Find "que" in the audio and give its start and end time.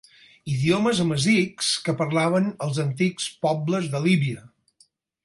1.87-1.95